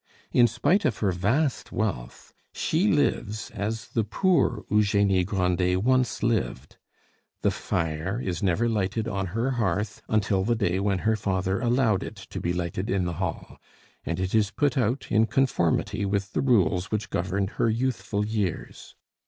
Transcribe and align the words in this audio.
In 0.31 0.47
spite 0.47 0.83
of 0.83 0.97
her 0.97 1.11
vast 1.11 1.71
wealth, 1.71 2.33
she 2.53 2.87
lives 2.87 3.51
as 3.51 3.89
the 3.89 4.03
poor 4.03 4.65
Eugenie 4.71 5.23
Grandet 5.23 5.83
once 5.83 6.23
lived. 6.23 6.77
The 7.43 7.51
fire 7.51 8.19
is 8.19 8.41
never 8.41 8.67
lighted 8.67 9.07
on 9.07 9.27
her 9.27 9.51
hearth 9.51 10.01
until 10.09 10.43
the 10.43 10.55
day 10.55 10.79
when 10.79 10.97
her 11.05 11.15
father 11.15 11.61
allowed 11.61 12.01
it 12.01 12.15
to 12.15 12.39
be 12.41 12.51
lighted 12.51 12.89
in 12.89 13.05
the 13.05 13.13
hall, 13.21 13.59
and 14.03 14.19
it 14.19 14.33
is 14.33 14.49
put 14.49 14.75
out 14.75 15.05
in 15.11 15.27
conformity 15.27 16.03
with 16.03 16.33
the 16.33 16.41
rules 16.41 16.89
which 16.89 17.11
governed 17.11 17.51
her 17.61 17.69
youthful 17.69 18.25
years. 18.25 18.95